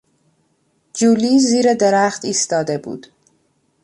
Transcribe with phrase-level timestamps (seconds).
[0.93, 3.07] جولی زیر درخت ایستاده بود.